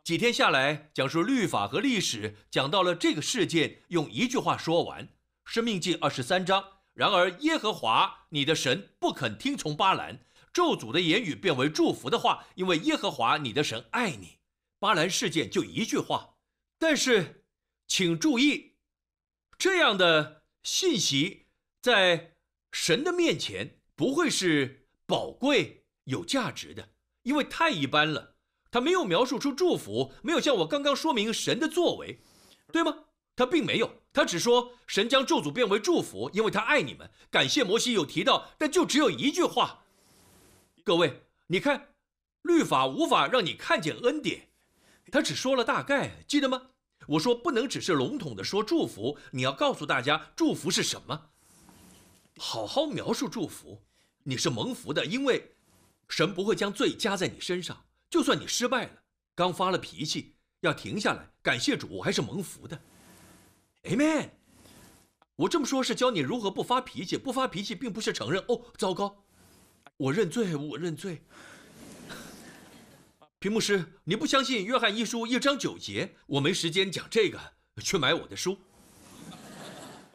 [0.04, 5.06] 几天下来，讲述律法和历史，讲到了这个事件，用一句话说完：
[5.46, 6.62] 《生命记》二十三章。
[6.92, 10.22] 然而耶和华你的神不肯听从巴兰，
[10.52, 14.40] 咒诅的言语变为祝福的话，因为耶和华你的神爱你。
[14.78, 16.34] 巴兰事件就一句话，
[16.78, 17.46] 但是
[17.88, 18.74] 请注意，
[19.56, 21.46] 这样的信息
[21.80, 22.34] 在
[22.72, 26.90] 神的面前不会是宝贵有价值的。
[27.22, 28.34] 因为太一般了，
[28.70, 32.20] 他没有描述出祝福，没有像我刚刚说明神的作为，
[32.72, 33.04] 对吗？
[33.34, 37.10] 他并没有，他只说神将咒诅变为祝福，因为他爱你们。
[37.30, 39.84] 感谢摩西有提到，但就只有一句话。
[40.84, 41.94] 各位，你看，
[42.42, 44.48] 律法无法让你看见恩典，
[45.10, 46.70] 他只说了大概，记得吗？
[47.08, 51.30] 我说不能只是笼统的说祝福，你要告诉大家祝福是什么，
[52.36, 53.82] 好好描述祝福，
[54.24, 55.54] 你是蒙福的，因为。
[56.08, 59.02] 神不会将罪加在你身上，就算你失败了，
[59.34, 62.80] 刚发了脾气，要停下来，感谢主，我还是蒙福的。
[63.84, 64.30] Amen。
[65.36, 67.16] 我这么说，是教你如何不发脾气。
[67.16, 69.24] 不发脾气，并不是承认哦，糟糕，
[69.96, 71.22] 我认罪，我认罪。
[73.38, 76.14] 屏幕师，你不相信约翰一书一章九节？
[76.26, 77.40] 我没时间讲这个，
[77.82, 78.56] 去买我的书。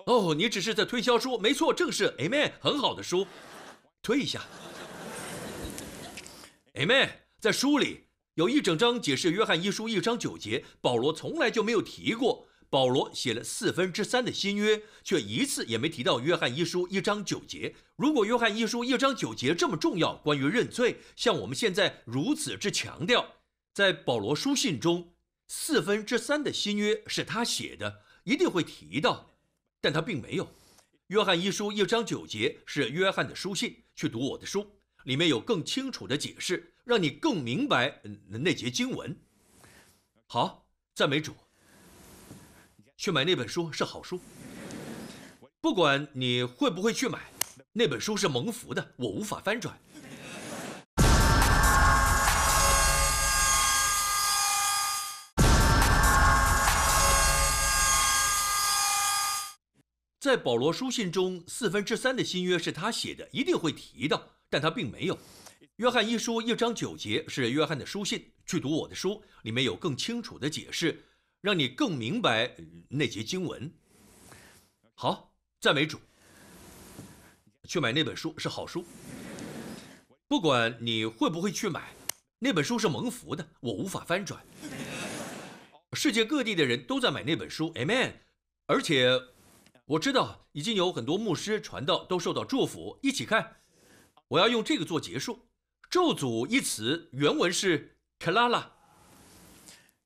[0.05, 3.27] 哦，你只是在推销书，没错，正是 Amen，很好的书，
[4.01, 4.41] 推一下。
[6.78, 7.09] Amen。
[7.39, 8.03] 在书里
[8.36, 17.73] 有一整章解释约翰一书一章九节，保罗从来就没有提过保罗写了四分之三的新约，却一次也没提到约翰一书一章九节。
[17.95, 23.38] 如果约翰一书一章九节这么重要，关于认罪，像我们现在如此之强调，
[23.73, 25.15] 在保罗书信中，
[25.47, 29.32] 四分之三的新约是他写的，一定会提到，
[29.82, 30.47] 但他并没有。
[31.07, 34.76] 约翰一书一章九节是约翰的书信，去读我的书，
[35.08, 39.18] 里面有更清楚的解释，让你更明白那节经文。
[40.26, 41.34] 好，赞美主。
[42.97, 44.20] 去买那本书是好书，
[45.62, 47.22] 不管你会不会去买，
[47.72, 49.80] 那本书是蒙福的，我无法翻转。
[60.20, 65.18] 在保罗书信中，四分之三的新约是他写的，一定会提到，但他并没有。
[65.78, 71.04] 约翰一书一章九节是约翰的书信，去读我的书，里面有更清楚的解释。
[71.39, 72.56] 让你更明白
[72.89, 73.72] 那节经文。
[74.95, 75.32] 好，
[75.62, 76.00] 赞美主。
[77.68, 78.84] 去买那本书是好书，
[80.28, 81.93] 不管你会不会去买，
[82.39, 84.43] 那本书是蒙福的，我无法翻转。
[85.93, 88.14] 世界各地的人都在买那本书，Amen。
[88.66, 89.12] 而且
[89.86, 92.98] 我知道已经有很多牧师传道都受到祝福。
[93.04, 93.58] 一起看，
[94.30, 95.47] 我要用这个做结束。
[95.89, 98.71] 咒诅一词原文是 kalala。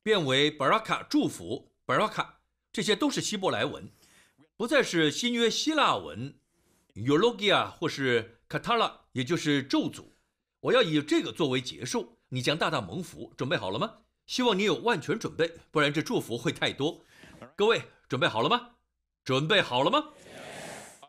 [0.04, 2.28] 变为 baraka 祝福 baraka，
[2.72, 3.92] 这些都是希伯来文，
[4.56, 6.40] 不再是新约希腊文
[6.96, 10.06] eulogia 或是 katala，也就是咒诅。
[10.60, 13.34] 我要以这个作为结束，你将大大蒙福。
[13.38, 14.00] 准备好了吗？
[14.28, 17.04] 希望你有万全准备，不然这祝福会太多。
[17.56, 18.72] 各位准备好了吗？
[19.24, 20.10] 准备好了吗？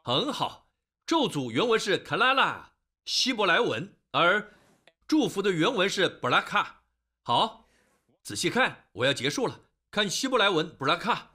[0.03, 0.69] 很好。
[1.07, 2.72] 咒诅原文是 kalala，
[3.05, 4.55] 希伯来文，而
[5.07, 6.83] 祝福的原文是巴拉卡。
[7.23, 7.63] 好。
[8.23, 9.61] 仔细看，我要结束了。
[9.91, 11.31] 看希伯来文 b r a k a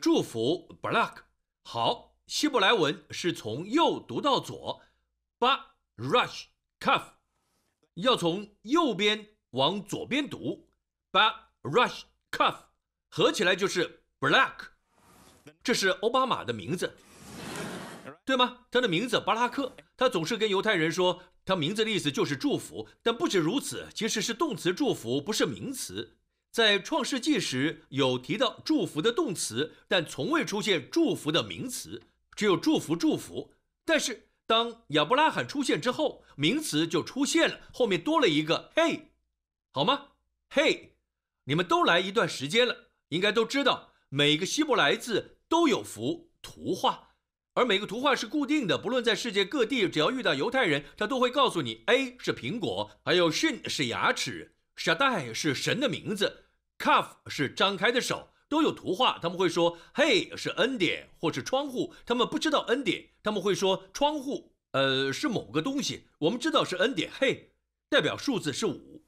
[0.00, 1.18] 祝福 blak。
[1.62, 4.82] 好，希伯来文是从右读到左
[5.38, 5.60] ，ba
[5.96, 6.46] rush
[6.80, 7.02] kaf，
[7.94, 10.68] 要从右边往左边读
[11.12, 12.02] ，ba rush
[12.32, 12.56] kaf，
[13.08, 14.70] 合起来就是 black。
[15.62, 16.98] 这是奥巴马的名字，
[18.24, 18.66] 对吗？
[18.70, 22.88] 他的名字巴拉克，他总是跟犹太人说，他名字的意思就是祝福。
[23.02, 26.16] 但不止如此，其实是动词祝福，不是名词。
[26.50, 32.02] 在创世纪时有提到祝福的动词，但从未出现祝福的名词，
[32.34, 33.52] 只有祝福祝福。
[33.84, 39.10] 但是当亚伯拉罕出现之后，名词就出现了，后面多了一个嘿，
[39.72, 40.12] 好吗？
[40.48, 40.96] 嘿，
[41.44, 47.13] 你们都来一段时间了，应该都知道每个希伯来字都有幅图画，
[47.54, 56.46] 而每个图画是固定的，不论在世界各地，只要遇到犹太人，他都会告诉你：A 是苹果，还有 Shin 是牙齿，Shaddai 是神的名字。
[56.76, 59.20] Cuff 是张开的手，都有图画。
[59.22, 66.08] 他们会说：“Hey 是恩典，或是窗户。”他们不知道恩典，他们会说窗户，呃，是某个东西。
[66.18, 67.08] 我们知道是恩典。
[67.20, 67.50] HE
[67.88, 69.04] 代表数字是五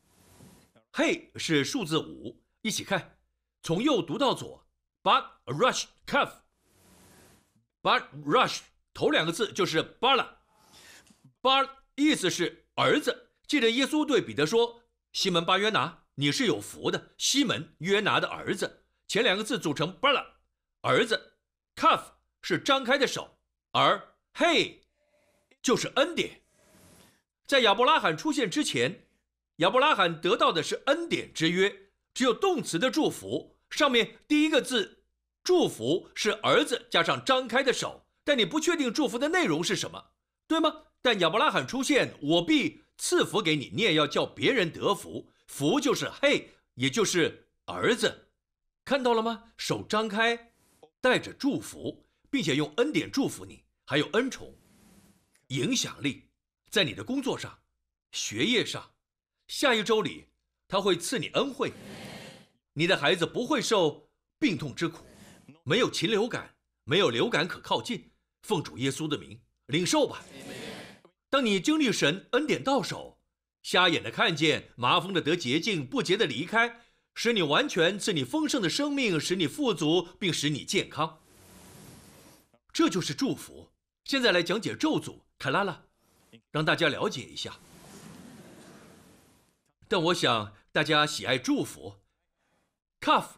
[0.92, 2.40] ，Hey 是数字五。
[2.62, 3.18] 一起看，
[3.64, 4.68] 从右读到左。
[5.02, 6.30] But rush Cuff
[7.86, 8.58] cuff，But rush
[8.92, 13.30] 头两个字就是 Bala，Bal 意思是儿子。
[13.46, 14.82] 记得耶稣对彼得说
[15.12, 18.84] ：“西门巴约拿。”你是有福的，西门约拿的儿子。
[19.06, 20.26] 前两个字组成 b a l a
[20.80, 21.34] 儿子。
[21.76, 22.00] cuff
[22.40, 23.38] 是张开的手，
[23.72, 24.78] 而 hey
[25.60, 26.40] 就是恩典。
[27.46, 29.06] 在亚伯拉罕出现之前，
[29.56, 33.58] 亚伯拉罕得到的是恩典之约，只有动词的祝福。
[33.68, 34.95] 上面第一个字
[35.46, 40.10] 祝福是儿子加上张开的手，但你不确定祝福的内容是什么，
[40.48, 40.86] 对吗？
[41.00, 45.30] 但亚伯拉罕出现，我必赐福给你，你也要叫别人得福。
[45.46, 48.26] 福就是嘿，也就是儿子，
[48.84, 49.52] 看到了吗？
[49.56, 50.50] 手张开，
[51.00, 54.52] 带着祝福，并且用恩典祝福你，还有恩宠、
[55.50, 56.24] 影响力，
[56.70, 57.56] 在你的工作上、
[58.10, 58.90] 学业上。
[59.46, 60.26] 下一周里，
[60.66, 61.72] 他会赐你恩惠，
[62.72, 65.04] 你的孩子不会受病痛之苦，
[65.64, 68.10] 没有禽流感，没有流感可靠近。
[68.42, 70.22] 奉主耶稣的名，领受吧。
[71.28, 73.14] 当你经历神恩典到手。
[73.62, 76.82] 瞎眼的看见，麻风的得洁净，不洁的离开，
[77.16, 81.20] 使你完全，赐你丰盛的生命，使你富足，并使你健康。
[82.72, 83.72] 这就是祝福。
[84.04, 85.82] 现在来讲解咒诅，卡拉拉，
[86.52, 87.58] 让大家了解一下。
[89.88, 91.96] 但我想大家喜爱祝福。
[93.00, 93.30] cuff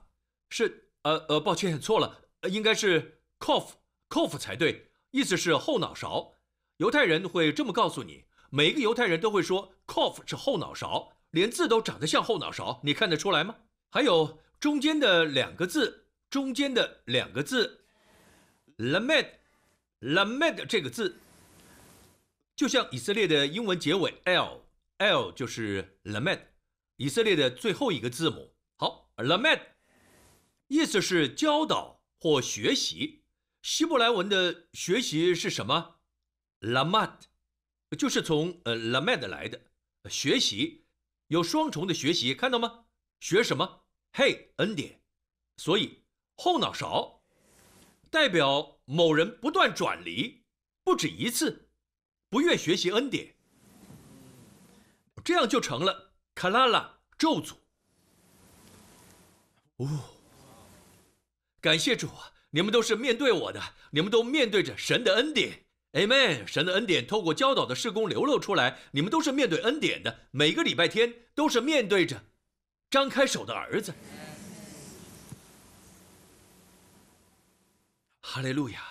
[0.50, 3.70] 是呃呃，抱歉错了，应该是 cough
[4.10, 6.34] cough 才对，意思是后脑勺。
[6.76, 8.26] 犹太人会这么告诉你。
[8.50, 13.54] 每一个犹太人都会说 “cough” 是后脑勺，连字都长得像后脑勺，你看得出来吗？
[13.90, 17.84] 还有中间的两个字中间的两个字
[18.78, 21.18] “lamed”，“lamed” 这个字，
[22.54, 26.40] 就像以色列的英文结尾 “l”，“l” 就是 “lamed”，
[26.96, 28.54] 以色列的最后一个字母。
[28.76, 29.60] 好，“lamed”
[30.68, 33.24] 意思是教导或学习。
[33.60, 35.96] 希伯来文的学习是什么
[36.60, 37.22] ？“lamad”，
[37.98, 39.60] 就是从呃 “lamed” 来的。
[40.08, 40.86] 学习
[41.26, 42.84] 有双重的学习，看到吗？
[43.20, 43.84] 学什么？
[44.12, 45.02] 嘿，恩典。
[45.56, 46.04] 所以
[46.36, 47.24] 后脑勺
[48.10, 50.44] 代表某人不断转离，
[50.84, 51.68] 不止一次，
[52.30, 53.36] 不愿学习恩典，
[55.24, 57.56] 这样就成了卡拉拉咒诅。
[59.76, 60.17] 哦，
[61.60, 62.08] 感谢主！
[62.50, 65.64] 你们都是面对我的，你们都面对着神的恩典。
[65.92, 66.46] Amen！
[66.46, 70.28] 神的恩典透过教导的事工流露出来，你们都是面对恩典的。
[70.30, 72.22] 每个礼拜天都是面对着
[72.90, 73.92] 张开手的儿子。
[78.20, 78.82] 哈利路亚！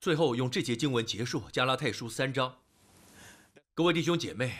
[0.00, 2.58] 最后用这节经文结束《加拉太书》三章。
[3.74, 4.54] 各位弟兄姐妹，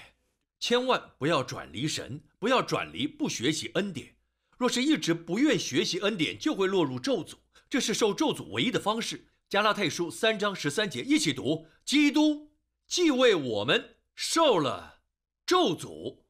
[0.58, 4.16] 千万不要转离神，不要转离不学习恩典。
[4.56, 7.34] 若是一直不愿学习恩典，就会落入咒诅，
[7.68, 9.28] 这是受咒诅唯一的方式。
[9.48, 12.52] 加拉太书三章十三节，一起读：基督
[12.86, 15.02] 既为我们受了
[15.46, 16.22] 咒诅。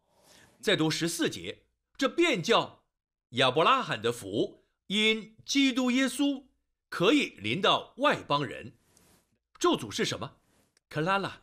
[0.61, 1.67] 再读十四节，
[1.97, 2.85] 这便叫
[3.31, 6.45] 亚伯拉罕的福，因基督耶稣
[6.89, 8.77] 可以临到外邦人。
[9.59, 10.39] 咒诅是什么？
[10.89, 11.43] 克拉拉，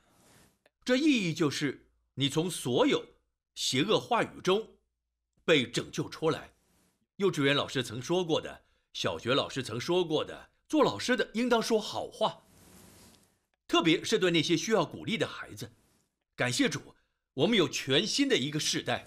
[0.83, 3.05] 这意义就是你从所有
[3.55, 4.77] 邪恶话语中
[5.45, 6.53] 被拯救出来。
[7.21, 8.63] 幼稚园老师曾说过的，
[8.93, 10.49] 小学老师曾说过的。
[10.67, 12.41] 做老师的应当说好话，
[13.67, 15.71] 特别是对那些需要鼓励的孩子。
[16.35, 16.95] 感谢主，
[17.35, 19.03] 我们有全新的一个世代，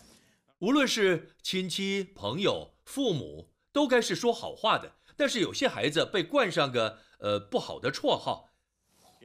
[0.60, 4.94] 无论是亲戚、朋友、父母，都该是说好话的。
[5.16, 8.50] 但是有些孩子被冠上个呃不好的绰号，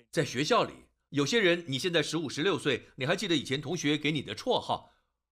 [0.10, 0.74] 在学校里，
[1.10, 4.92] 有些人你现在十五、十六岁，你还记得以前同学给你的绰号，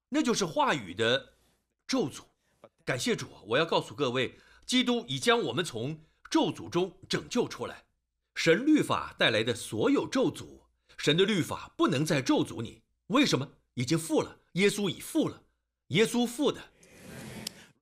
[0.10, 1.34] 那就是话语的
[1.88, 2.26] 咒诅。
[2.88, 6.00] 感谢主，我要告诉各位，基督已将我们从。
[6.30, 7.86] 咒诅中拯救出来，
[8.36, 10.62] 神律法带来的所有咒诅，
[10.98, 12.82] 神的律法不能再咒诅你。
[13.08, 13.50] 为什么？
[13.74, 15.44] 已经付了，耶稣已付了，
[15.88, 16.62] 耶稣付的，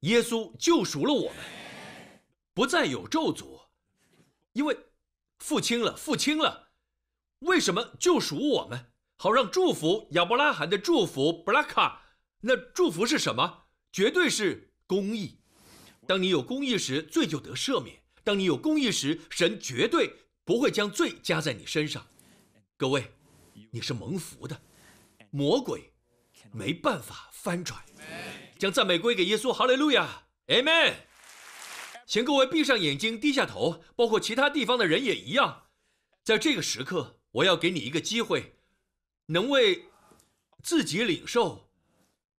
[0.01, 1.37] 耶稣救赎了我们，
[2.53, 3.61] 不再有咒诅，
[4.53, 4.75] 因为
[5.39, 6.69] 付清了，付清了。
[7.39, 8.91] 为什么救赎我们？
[9.17, 12.01] 好让祝福亚伯拉罕的祝福布拉卡，
[12.41, 13.65] 那祝福是什么？
[13.91, 15.37] 绝对是公义。
[16.07, 18.01] 当你有公义时，罪就得赦免。
[18.23, 20.13] 当你有公义时，神绝对
[20.43, 22.07] 不会将罪加在你身上。
[22.77, 23.11] 各位，
[23.71, 24.61] 你是蒙福的，
[25.31, 25.91] 魔鬼
[26.51, 27.83] 没办法翻转。
[28.57, 30.93] 将赞美归给耶稣，哈利路亚，Amen。
[32.05, 35.63] 请各位闭上眼睛，低下头，包括其他地方的人也一样。
[36.23, 38.55] 在这个时刻，我要给你一个机会，
[39.27, 39.85] 能为
[40.63, 41.69] 自己领受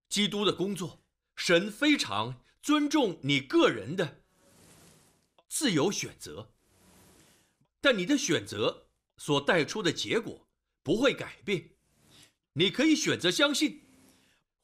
[0.09, 1.06] 基督的工作。
[1.37, 4.23] 神非常尊重你个人的。
[5.49, 6.53] 自由选择，
[7.81, 10.49] 但你的选择所带出的结果
[10.83, 11.71] 不会改变。
[12.55, 13.83] 你可以选择相信，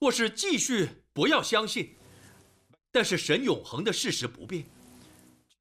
[0.00, 1.96] 或是继续不要相信。
[2.90, 4.66] 但是神永恒的事实不变。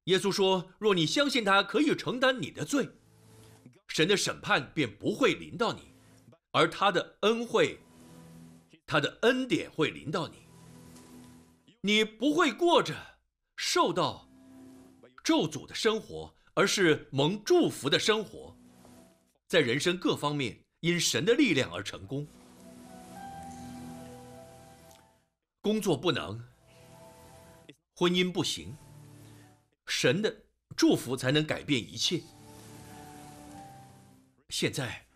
[0.04, 2.88] 耶稣说：“若你相信他可以承担你的罪，
[3.88, 5.94] 神的审判便不会临到你，
[6.50, 7.78] 而他的恩惠、
[8.84, 10.46] 他的恩典会临到你。
[11.82, 12.96] 你不会过着
[13.54, 14.28] 受到。”
[15.22, 18.56] 咒诅的生活，而是蒙祝福的生活，
[19.46, 22.26] 在人生各方面因神的力量而成功。
[25.60, 26.44] 工作不能，
[27.94, 28.76] 婚姻不行，
[29.86, 30.44] 神的
[30.76, 32.20] 祝福才能改变一切。
[34.48, 35.06] 现在，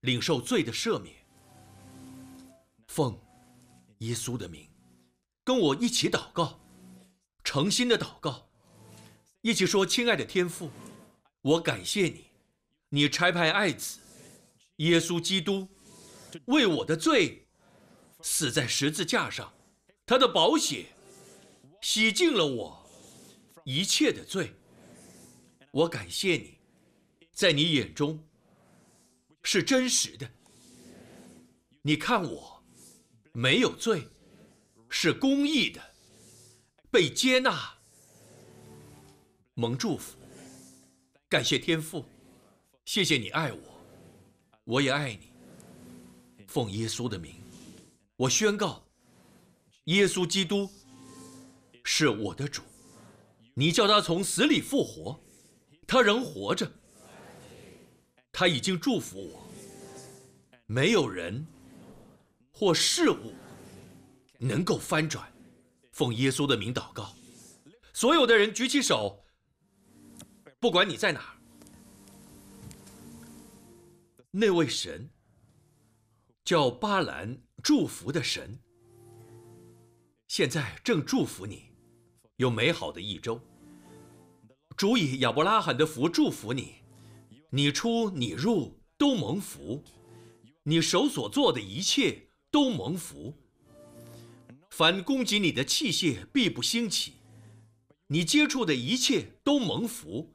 [0.00, 1.14] 领受罪的赦免，
[2.88, 3.20] 奉
[3.98, 4.66] 耶稣的名，
[5.44, 6.60] 跟我一起祷告，
[7.42, 8.48] 诚心的祷告。
[9.40, 10.70] 一起说：“亲爱的天父，
[11.40, 12.26] 我感谢你，
[12.90, 13.98] 你差派爱子
[14.76, 15.68] 耶稣基督
[16.44, 17.48] 为我的罪
[18.20, 19.52] 死在十字架上，
[20.06, 20.86] 他的宝血
[21.80, 22.88] 洗净了我
[23.64, 24.54] 一切的罪。
[25.72, 26.58] 我感谢你，
[27.32, 28.24] 在你眼中
[29.42, 30.30] 是真实的。
[31.82, 32.62] 你看我
[33.32, 34.06] 没有罪，
[34.94, 35.80] 是公义的，
[36.90, 37.72] 被接纳。”
[39.56, 40.18] 蒙祝福，
[41.30, 42.04] 感谢天父，
[42.84, 43.58] 谢谢你爱我，
[44.64, 45.32] 我也爱你。
[46.46, 47.34] 奉耶稣的名，
[48.16, 48.86] 我宣告，
[49.84, 50.68] 耶稣基督
[51.82, 52.62] 是我的主。
[53.54, 55.18] 你叫他从死里复活，
[55.86, 56.70] 他仍活着。
[58.30, 59.42] 他已经祝福我。
[60.66, 61.46] 没有人
[62.50, 63.34] 或事物
[64.42, 65.32] 能够翻转。
[65.92, 67.14] 奉耶稣的名祷告，
[67.92, 69.24] 所有的人举起手。
[70.58, 71.36] 不管你在哪儿，
[74.30, 75.10] 那位神
[76.44, 78.58] 叫巴兰祝福的神，
[80.28, 81.70] 现在正祝福你。
[82.36, 83.40] 有美好的一周。
[84.76, 86.76] 主以亚伯拉罕的福祝福你，
[87.50, 89.84] 你出你入都蒙福，
[90.62, 93.36] 你手所做的一切都蒙福。
[94.82, 97.12] 凡攻击你的器械必不兴起，
[98.08, 100.34] 你接触的一切都蒙福。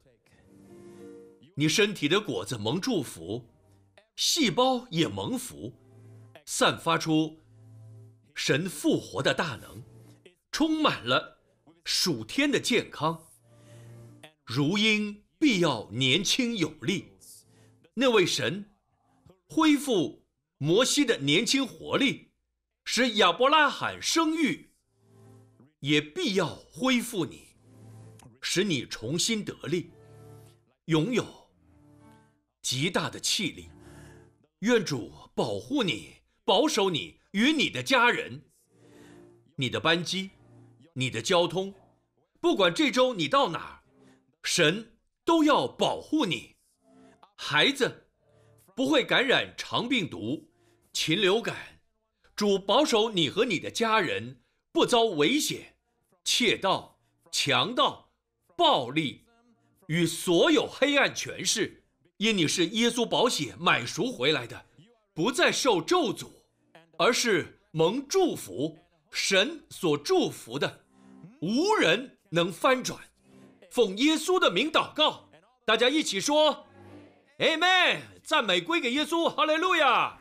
[1.55, 3.45] 你身体的果子蒙祝福，
[4.15, 5.73] 细胞也蒙福，
[6.45, 7.37] 散发出
[8.35, 9.83] 神复活的大能，
[10.49, 11.39] 充满了。
[11.83, 13.27] 属天的健康，
[14.45, 17.09] 如鹰必要年轻有力。
[17.95, 18.71] 那位神
[19.49, 20.23] 恢复
[20.57, 22.26] 摩西的年轻活力，
[22.89, 24.71] 使亚伯拉罕生育，
[25.81, 27.49] 也必要恢复你，
[28.39, 29.91] 使你重新得力，
[30.85, 31.25] 拥有
[32.61, 33.69] 极大的气力。
[34.59, 36.13] 愿主保护你，
[36.45, 38.41] 保守你与你的家人，
[39.57, 40.31] 你的班机。
[40.93, 41.71] 你的交通，
[42.39, 43.83] 不管这周你到哪儿，
[44.43, 46.55] 神都要保护你。
[47.35, 48.07] 孩子
[48.77, 50.49] 不会感染肠病毒、
[50.93, 51.76] 禽流感，
[52.37, 54.37] 主保守你和你的家人
[54.71, 55.73] 不遭危险、
[56.23, 56.99] 窃盗、
[57.31, 58.11] 强盗、
[58.55, 59.25] 暴力
[59.87, 61.83] 与所有黑暗权势。
[62.17, 64.65] 因你是耶稣保险买赎回来的，
[65.15, 66.27] 不再受咒诅，
[66.99, 68.77] 而是蒙祝福，
[69.09, 70.85] 神所祝福的。
[71.41, 72.99] 无人能翻转，
[73.71, 75.27] 奉耶稣的名祷告，
[75.65, 76.67] 大家一起说
[77.39, 80.19] ，Amen，赞美归给耶稣，哈利路亚。